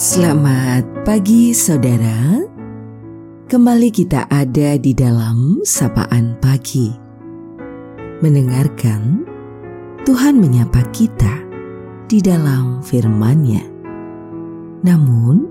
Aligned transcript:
Selamat 0.00 1.04
pagi 1.04 1.52
saudara. 1.52 2.40
Kembali 3.44 3.92
kita 3.92 4.32
ada 4.32 4.80
di 4.80 4.96
dalam 4.96 5.60
sapaan 5.60 6.40
pagi. 6.40 6.88
Mendengarkan 8.24 9.28
Tuhan 10.08 10.40
menyapa 10.40 10.88
kita 10.96 11.44
di 12.08 12.16
dalam 12.24 12.80
firman-Nya. 12.80 13.60
Namun, 14.88 15.44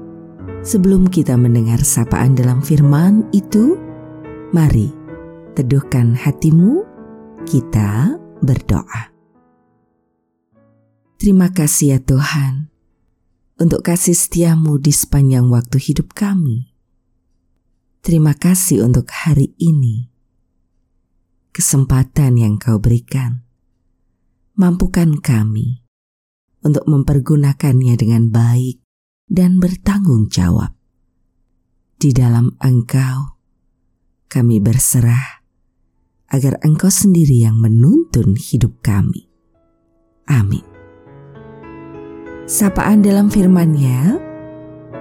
sebelum 0.65 1.05
kita 1.13 1.37
mendengar 1.37 1.85
sapaan 1.85 2.33
dalam 2.33 2.65
firman 2.65 3.29
itu, 3.29 3.77
mari 4.49 4.89
teduhkan 5.53 6.17
hatimu, 6.17 6.81
kita 7.45 8.17
berdoa. 8.41 9.13
Terima 11.21 11.53
kasih 11.53 11.93
ya 11.93 11.99
Tuhan 12.01 12.68
untuk 13.59 13.83
kasih 13.83 14.15
setiamu 14.15 14.79
di 14.79 14.95
sepanjang 14.95 15.51
waktu 15.51 15.77
hidup 15.83 16.15
kami. 16.15 16.71
Terima 17.99 18.31
kasih 18.31 18.87
untuk 18.87 19.11
hari 19.11 19.51
ini. 19.59 20.07
Kesempatan 21.51 22.39
yang 22.39 22.55
kau 22.55 22.79
berikan. 22.79 23.43
Mampukan 24.55 25.19
kami 25.19 25.83
untuk 26.63 26.87
mempergunakannya 26.87 27.99
dengan 27.99 28.31
baik 28.31 28.79
dan 29.27 29.59
bertanggung 29.59 30.31
jawab. 30.31 30.71
Di 31.99 32.15
dalam 32.15 32.55
engkau, 32.63 33.35
kami 34.31 34.63
berserah 34.63 35.43
agar 36.31 36.63
engkau 36.63 36.87
sendiri 36.87 37.43
yang 37.43 37.59
menuntun 37.59 38.39
hidup 38.39 38.79
kami. 38.79 39.27
Amin 40.31 40.68
sapaan 42.49 43.05
dalam 43.05 43.29
firman-Nya 43.29 44.17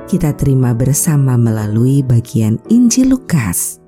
kita 0.05 0.37
terima 0.37 0.77
bersama 0.77 1.41
melalui 1.41 2.05
bagian 2.05 2.61
Injil 2.69 3.17
Lukas 3.17 3.81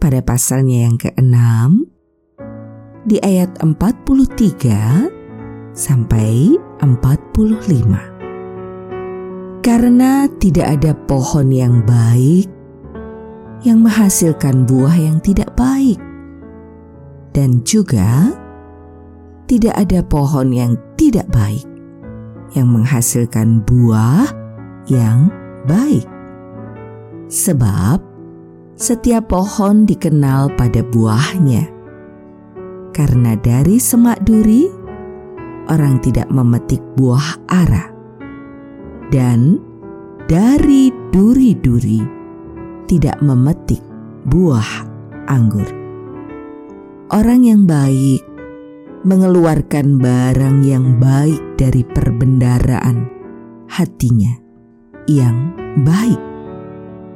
pada 0.00 0.24
pasalnya 0.24 0.88
yang 0.88 0.96
ke-6 0.96 1.36
di 3.04 3.20
ayat 3.20 3.60
43 3.60 5.76
sampai 5.76 6.56
45. 6.80 9.60
Karena 9.60 10.24
tidak 10.40 10.80
ada 10.80 10.96
pohon 10.96 11.52
yang 11.52 11.84
baik 11.84 12.48
yang 13.68 13.84
menghasilkan 13.84 14.64
buah 14.64 14.96
yang 14.96 15.20
tidak 15.20 15.52
baik 15.60 16.00
dan 17.36 17.60
juga 17.68 18.32
tidak 19.44 19.76
ada 19.76 20.00
pohon 20.02 20.50
yang 20.50 20.74
tidak 20.96 21.28
baik 21.30 21.71
yang 22.52 22.68
menghasilkan 22.72 23.64
buah 23.64 24.28
yang 24.88 25.28
baik. 25.68 26.06
Sebab 27.32 28.02
setiap 28.76 29.30
pohon 29.32 29.88
dikenal 29.88 30.52
pada 30.58 30.82
buahnya. 30.84 31.70
Karena 32.92 33.32
dari 33.40 33.80
semak 33.80 34.20
duri, 34.20 34.68
orang 35.72 35.96
tidak 36.04 36.28
memetik 36.28 36.82
buah 36.98 37.40
ara. 37.48 37.88
Dan 39.08 39.56
dari 40.28 40.92
duri-duri, 41.12 42.00
tidak 42.88 43.16
memetik 43.24 43.80
buah 44.28 44.84
anggur. 45.28 45.68
Orang 47.12 47.44
yang 47.44 47.68
baik 47.68 48.31
mengeluarkan 49.02 49.98
barang 49.98 50.62
yang 50.62 51.02
baik 51.02 51.42
dari 51.58 51.82
perbendaraan 51.82 53.10
hatinya 53.66 54.30
yang 55.10 55.50
baik, 55.82 56.22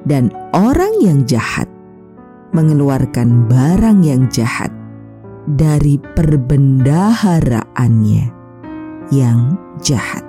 dan 0.02 0.34
orang 0.50 0.90
yang 0.98 1.22
jahat 1.30 1.70
mengeluarkan 2.50 3.46
barang 3.46 4.02
yang 4.02 4.26
jahat 4.34 4.74
dari 5.46 6.02
perbendaharaannya 6.18 8.34
yang 9.14 9.54
jahat, 9.78 10.26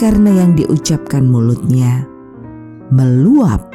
karena 0.00 0.40
yang 0.40 0.56
diucapkan 0.56 1.28
mulutnya 1.28 2.08
meluap 2.88 3.68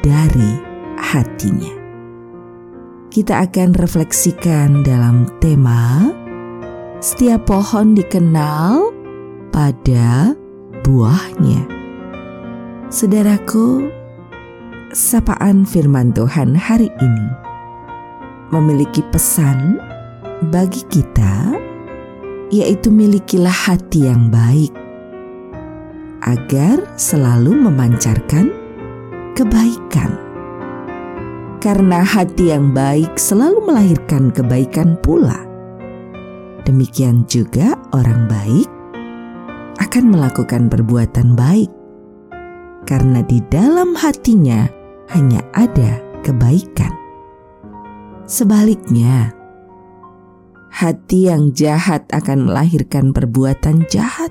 dari 0.00 0.64
hatinya 0.96 1.83
kita 3.14 3.46
akan 3.46 3.78
refleksikan 3.78 4.82
dalam 4.82 5.30
tema 5.38 6.10
setiap 6.98 7.46
pohon 7.46 7.94
dikenal 7.94 8.90
pada 9.54 10.34
buahnya. 10.82 11.62
Saudaraku, 12.90 13.86
sapaan 14.90 15.62
firman 15.62 16.10
Tuhan 16.10 16.58
hari 16.58 16.90
ini 16.90 17.28
memiliki 18.50 19.06
pesan 19.14 19.78
bagi 20.50 20.82
kita 20.90 21.54
yaitu 22.50 22.90
milikilah 22.90 23.54
hati 23.54 24.10
yang 24.10 24.26
baik 24.26 24.74
agar 26.26 26.82
selalu 26.98 27.62
memancarkan 27.62 28.50
kebaikan 29.38 30.23
karena 31.64 32.04
hati 32.04 32.52
yang 32.52 32.76
baik 32.76 33.16
selalu 33.16 33.64
melahirkan 33.64 34.28
kebaikan 34.28 35.00
pula. 35.00 35.48
Demikian 36.68 37.24
juga 37.24 37.80
orang 37.96 38.28
baik 38.28 38.68
akan 39.80 40.12
melakukan 40.12 40.68
perbuatan 40.68 41.32
baik, 41.32 41.72
karena 42.84 43.24
di 43.24 43.40
dalam 43.48 43.96
hatinya 43.96 44.68
hanya 45.16 45.40
ada 45.56 46.04
kebaikan. 46.20 46.92
Sebaliknya, 48.28 49.32
hati 50.68 51.32
yang 51.32 51.56
jahat 51.56 52.04
akan 52.12 52.44
melahirkan 52.44 53.16
perbuatan 53.16 53.88
jahat. 53.88 54.28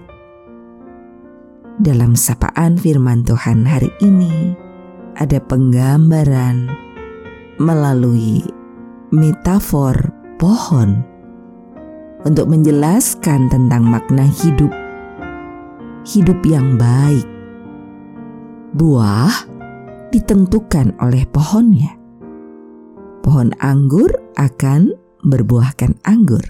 Dalam 1.82 2.14
sapaan 2.14 2.78
firman 2.78 3.26
Tuhan 3.26 3.66
hari 3.66 3.90
ini, 4.06 4.54
ada 5.18 5.42
penggambaran 5.42 6.83
melalui 7.62 8.42
metafor 9.14 9.94
pohon 10.42 11.06
untuk 12.26 12.50
menjelaskan 12.50 13.52
tentang 13.52 13.84
makna 13.86 14.26
hidup, 14.26 14.72
hidup 16.08 16.40
yang 16.48 16.80
baik. 16.80 17.28
Buah 18.74 19.34
ditentukan 20.10 20.98
oleh 20.98 21.30
pohonnya. 21.30 21.94
Pohon 23.22 23.54
anggur 23.62 24.10
akan 24.36 24.98
berbuahkan 25.24 26.02
anggur. 26.04 26.44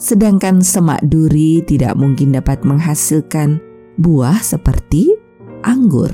Sedangkan 0.00 0.64
semak 0.64 1.04
duri 1.04 1.64
tidak 1.64 1.96
mungkin 1.96 2.32
dapat 2.36 2.64
menghasilkan 2.64 3.60
buah 4.00 4.40
seperti 4.40 5.12
anggur. 5.64 6.12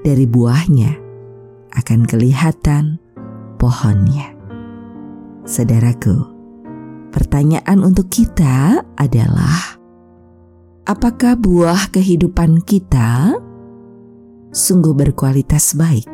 Dari 0.00 0.24
buahnya 0.24 1.09
akan 1.74 2.06
kelihatan 2.06 2.98
pohonnya. 3.60 4.34
Saudaraku, 5.46 6.26
pertanyaan 7.14 7.82
untuk 7.82 8.10
kita 8.10 8.84
adalah: 8.98 9.78
apakah 10.86 11.38
buah 11.38 11.90
kehidupan 11.90 12.62
kita 12.66 13.38
sungguh 14.50 14.94
berkualitas 14.94 15.74
baik? 15.78 16.06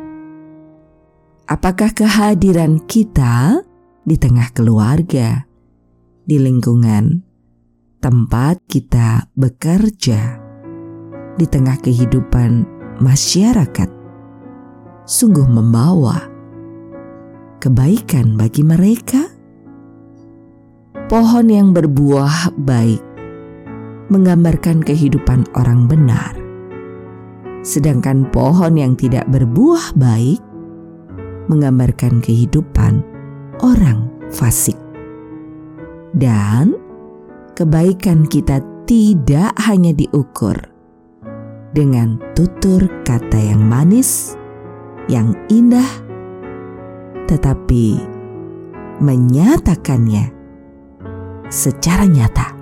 Apakah 1.47 1.95
kehadiran 1.95 2.83
kita 2.83 3.63
di 4.03 4.19
tengah 4.19 4.51
keluarga, 4.51 5.47
di 6.27 6.37
lingkungan 6.43 7.23
tempat 8.03 8.59
kita 8.67 9.31
bekerja, 9.31 10.43
di 11.39 11.45
tengah 11.47 11.79
kehidupan 11.79 12.67
masyarakat, 12.99 13.89
sungguh 15.07 15.47
membawa 15.47 16.19
kebaikan 17.63 18.35
bagi 18.35 18.61
mereka. 18.61 19.23
Pohon 21.07 21.47
yang 21.47 21.71
berbuah 21.71 22.51
baik 22.59 22.99
menggambarkan 24.11 24.83
kehidupan 24.83 25.47
orang 25.55 25.87
benar, 25.87 26.35
sedangkan 27.63 28.27
pohon 28.27 28.75
yang 28.75 28.99
tidak 28.99 29.23
berbuah 29.31 29.95
baik 29.95 30.43
menggambarkan 31.47 32.19
kehidupan 32.19 32.99
orang 33.63 34.11
fasik. 34.35 34.75
Dan 36.11 36.75
kebaikan 37.55 38.27
kita 38.27 38.59
tidak 38.83 39.55
hanya 39.63 39.95
diukur 39.95 40.59
dengan 41.71 42.19
tutur 42.35 42.83
kata 43.07 43.39
yang 43.39 43.63
manis 43.63 44.35
yang 45.07 45.35
indah, 45.47 45.87
tetapi 47.27 47.99
menyatakannya 49.03 50.31
secara 51.47 52.07
nyata 52.07 52.55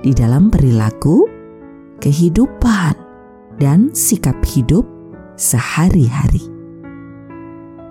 di 0.00 0.12
dalam 0.12 0.48
perilaku 0.48 1.24
kehidupan, 2.00 2.96
dan 3.60 3.92
sikap 3.92 4.40
hidup 4.48 4.88
sehari-hari. 5.36 6.40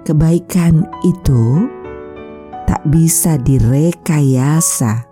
Kebaikan 0.01 0.81
itu 1.06 1.69
tak 2.65 2.81
bisa 2.89 3.38
direkayasa. 3.38 5.06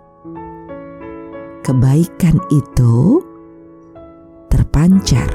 Kebaikan 1.62 2.42
itu 2.50 3.22
terpancar 4.50 5.30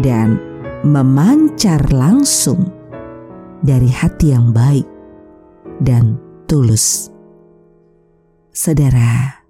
dan 0.00 0.40
memancar 0.86 1.82
langsung 1.90 2.70
dari 3.58 3.90
hati 3.90 4.30
yang 4.30 4.54
baik 4.54 4.86
dan 5.82 6.14
tulus. 6.46 7.10
Saudara, 8.54 9.42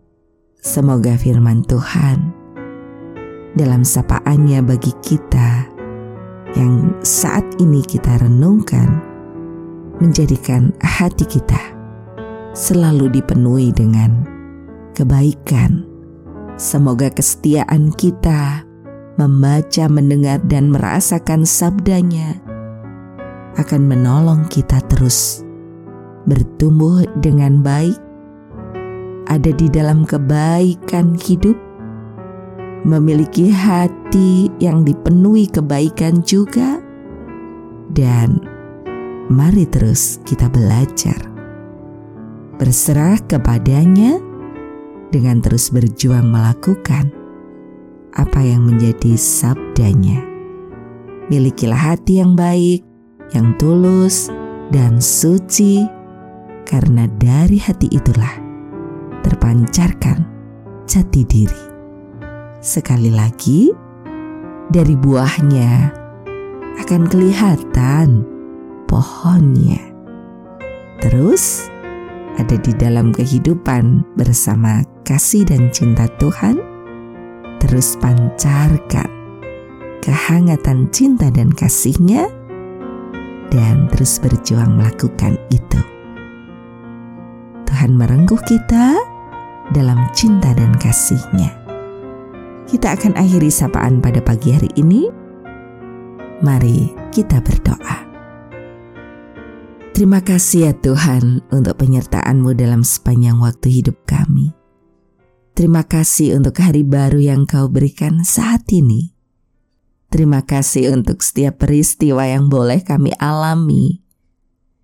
semoga 0.65 1.12
firman 1.21 1.61
Tuhan 1.69 2.33
dalam 3.53 3.85
sapaannya 3.85 4.65
bagi 4.65 4.97
kita 5.05 5.69
yang 6.56 6.97
saat 7.05 7.44
ini 7.61 7.85
kita 7.85 8.17
renungkan 8.17 8.89
menjadikan 10.00 10.73
hati 10.81 11.29
kita 11.29 11.61
selalu 12.56 13.12
dipenuhi 13.12 13.77
dengan 13.77 14.25
kebaikan. 14.97 15.85
Semoga 16.56 17.12
kesetiaan 17.12 17.93
kita 17.93 18.66
membaca, 19.17 19.85
mendengar, 19.89 20.41
dan 20.45 20.73
merasakan 20.73 21.49
sabdanya 21.49 22.37
akan 23.57 23.89
menolong 23.89 24.45
kita 24.53 24.85
terus 24.93 25.41
bertumbuh 26.29 27.07
dengan 27.25 27.65
baik, 27.65 27.97
ada 29.31 29.51
di 29.55 29.67
dalam 29.73 30.05
kebaikan 30.05 31.17
hidup, 31.17 31.57
memiliki 32.85 33.49
hati 33.49 34.53
yang 34.61 34.85
dipenuhi 34.85 35.49
kebaikan 35.49 36.21
juga, 36.27 36.83
dan 37.95 38.43
mari 39.33 39.65
terus 39.71 40.21
kita 40.29 40.51
belajar. 40.51 41.19
Berserah 42.57 43.21
kepadanya 43.25 44.19
dengan 45.13 45.41
terus 45.45 45.71
berjuang 45.71 46.29
melakukan 46.29 47.13
apa 48.17 48.41
yang 48.41 48.65
menjadi 48.65 49.15
sabdanya. 49.15 50.25
Milikilah 51.29 51.95
hati 51.95 52.25
yang 52.25 52.33
baik, 52.33 52.81
yang 53.37 53.53
tulus 53.61 54.33
dan 54.73 54.99
suci, 54.99 55.85
karena 56.65 57.07
dari 57.21 57.61
hati 57.61 57.93
itulah 57.93 58.33
terpancarkan 59.23 60.25
jati 60.89 61.23
diri. 61.29 61.65
Sekali 62.63 63.13
lagi, 63.13 63.71
dari 64.73 64.95
buahnya 64.99 65.93
akan 66.83 67.03
kelihatan 67.07 68.23
pohonnya. 68.91 69.83
Terus, 71.03 71.69
ada 72.39 72.57
di 72.57 72.73
dalam 72.75 73.13
kehidupan 73.13 74.17
bersama 74.17 74.83
kasih 75.05 75.47
dan 75.47 75.69
cinta 75.71 76.09
Tuhan, 76.19 76.75
terus 77.67 77.99
pancarkan 77.99 79.11
kehangatan 80.07 80.87
cinta 80.95 81.27
dan 81.35 81.51
kasihnya 81.51 82.31
dan 83.51 83.91
terus 83.91 84.23
berjuang 84.23 84.79
melakukan 84.79 85.35
itu. 85.51 85.83
Tuhan 87.67 87.99
merengkuh 87.99 88.39
kita 88.47 88.95
dalam 89.75 90.07
cinta 90.15 90.55
dan 90.55 90.79
kasih-Nya. 90.79 91.51
Kita 92.71 92.95
akan 92.95 93.19
akhiri 93.19 93.51
sapaan 93.51 93.99
pada 93.99 94.23
pagi 94.23 94.55
hari 94.55 94.71
ini. 94.79 95.11
Mari 96.47 96.95
kita 97.11 97.43
berdoa. 97.43 97.99
Terima 99.91 100.21
kasih 100.21 100.71
ya 100.71 100.73
Tuhan 100.77 101.41
untuk 101.49 101.81
penyertaan-Mu 101.81 102.53
dalam 102.53 102.85
sepanjang 102.85 103.41
waktu 103.41 103.81
hidup 103.81 103.97
kami. 104.05 104.66
Terima 105.56 105.88
kasih 105.88 106.37
untuk 106.37 106.61
hari 106.61 106.85
baru 106.85 107.17
yang 107.17 107.49
Kau 107.49 107.73
berikan 107.73 108.29
saat 108.29 108.69
ini. 108.69 109.17
Terima 110.12 110.44
kasih 110.44 110.93
untuk 110.93 111.25
setiap 111.25 111.64
peristiwa 111.64 112.29
yang 112.29 112.53
boleh 112.53 112.85
kami 112.85 113.17
alami, 113.17 114.05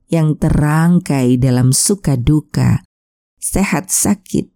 yang 0.08 0.32
terangkai 0.32 1.36
dalam 1.36 1.76
suka 1.76 2.16
duka, 2.16 2.80
sehat 3.36 3.92
sakit. 3.92 4.48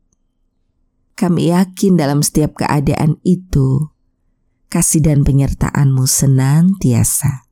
Kami 1.21 1.53
yakin 1.53 2.01
dalam 2.01 2.25
setiap 2.25 2.65
keadaan 2.65 3.21
itu, 3.21 3.93
kasih 4.73 5.05
dan 5.05 5.21
penyertaan-Mu 5.21 6.09
senantiasa. 6.09 7.45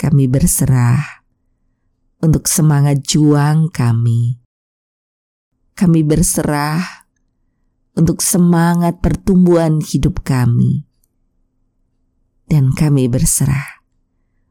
Kami 0.00 0.24
berserah 0.24 1.20
untuk 2.24 2.48
semangat 2.48 3.04
juang 3.04 3.68
kami. 3.68 4.40
Kami 5.76 6.00
berserah 6.00 6.99
untuk 7.98 8.22
semangat 8.22 9.02
pertumbuhan 9.02 9.82
hidup 9.82 10.22
kami 10.22 10.86
dan 12.50 12.74
kami 12.74 13.06
berserah 13.06 13.80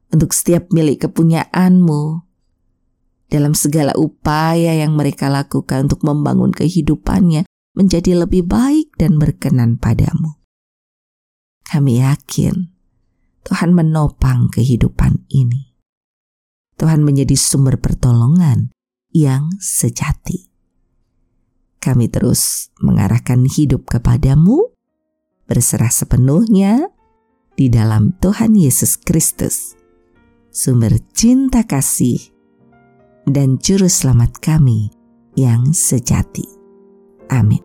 untuk 0.09 0.31
setiap 0.33 0.71
milik 0.71 1.05
kepunyaanmu 1.05 2.23
dalam 3.29 3.53
segala 3.53 3.93
upaya 3.93 4.73
yang 4.73 4.97
mereka 4.97 5.29
lakukan 5.29 5.85
untuk 5.85 6.01
membangun 6.01 6.49
kehidupannya 6.49 7.45
menjadi 7.77 8.25
lebih 8.25 8.49
baik 8.49 8.97
dan 8.97 9.21
berkenan 9.21 9.77
padamu. 9.77 10.41
Kami 11.69 12.01
yakin 12.01 12.73
Tuhan 13.45 13.77
menopang 13.77 14.49
kehidupan 14.49 15.29
ini. 15.29 15.77
Tuhan 16.81 17.05
menjadi 17.05 17.37
sumber 17.37 17.77
pertolongan 17.77 18.73
yang 19.13 19.53
sejati. 19.61 20.48
Kami 21.79 22.11
terus 22.11 22.71
mengarahkan 22.83 23.47
hidup 23.47 23.87
kepadamu, 23.87 24.67
berserah 25.47 25.91
sepenuhnya 25.91 26.91
di 27.55 27.71
dalam 27.71 28.15
Tuhan 28.19 28.55
Yesus 28.55 28.99
Kristus, 28.99 29.79
sumber 30.51 30.99
cinta 31.15 31.63
kasih 31.63 32.19
dan 33.27 33.59
juru 33.59 33.87
selamat 33.87 34.43
kami 34.43 34.91
yang 35.39 35.71
sejati. 35.71 36.47
Amin. 37.31 37.63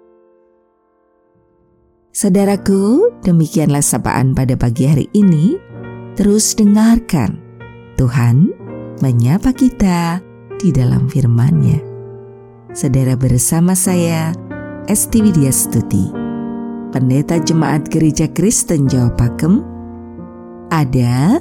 Saudaraku, 2.14 3.10
demikianlah 3.26 3.82
sapaan 3.82 4.38
pada 4.38 4.54
pagi 4.54 4.86
hari 4.86 5.10
ini. 5.18 5.58
Terus 6.14 6.54
dengarkan 6.54 7.42
Tuhan 7.98 8.54
menyapa 9.02 9.50
kita 9.50 10.22
di 10.62 10.70
dalam 10.70 11.10
firman-Nya. 11.10 11.93
Saudara 12.74 13.14
bersama 13.14 13.78
saya, 13.78 14.34
Esti 14.90 15.22
Widya 15.22 15.54
Stuti, 15.54 16.10
Pendeta 16.90 17.38
Jemaat 17.38 17.86
Gereja 17.86 18.26
Kristen 18.26 18.90
Jawa 18.90 19.14
Pakem, 19.14 19.62
ada 20.74 21.38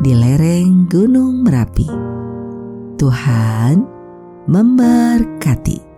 di 0.00 0.16
lereng 0.16 0.88
Gunung 0.88 1.44
Merapi. 1.44 1.84
Tuhan 2.96 3.84
memberkati. 4.48 5.89